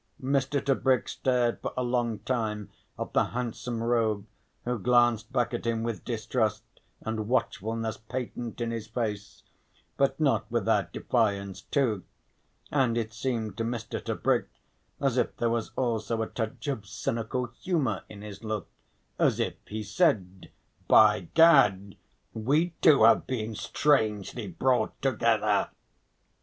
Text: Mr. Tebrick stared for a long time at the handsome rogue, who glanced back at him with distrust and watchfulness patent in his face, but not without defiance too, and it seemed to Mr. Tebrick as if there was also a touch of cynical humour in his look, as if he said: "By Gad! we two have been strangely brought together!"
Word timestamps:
Mr. 0.19 0.59
Tebrick 0.65 1.07
stared 1.07 1.61
for 1.61 1.75
a 1.77 1.83
long 1.83 2.17
time 2.21 2.71
at 2.97 3.13
the 3.13 3.25
handsome 3.25 3.83
rogue, 3.83 4.25
who 4.65 4.79
glanced 4.79 5.31
back 5.31 5.53
at 5.53 5.63
him 5.67 5.83
with 5.83 6.03
distrust 6.03 6.63
and 7.01 7.27
watchfulness 7.27 7.97
patent 7.97 8.59
in 8.59 8.71
his 8.71 8.87
face, 8.87 9.43
but 9.97 10.19
not 10.19 10.49
without 10.49 10.91
defiance 10.91 11.61
too, 11.61 12.03
and 12.71 12.97
it 12.97 13.13
seemed 13.13 13.55
to 13.55 13.63
Mr. 13.63 14.03
Tebrick 14.03 14.47
as 14.99 15.19
if 15.19 15.37
there 15.37 15.51
was 15.51 15.69
also 15.75 16.23
a 16.23 16.27
touch 16.27 16.67
of 16.67 16.87
cynical 16.87 17.45
humour 17.61 18.01
in 18.09 18.23
his 18.23 18.43
look, 18.43 18.67
as 19.19 19.39
if 19.39 19.53
he 19.67 19.83
said: 19.83 20.49
"By 20.87 21.29
Gad! 21.35 21.95
we 22.33 22.71
two 22.81 23.03
have 23.03 23.27
been 23.27 23.53
strangely 23.53 24.47
brought 24.47 24.99
together!" 25.03 25.69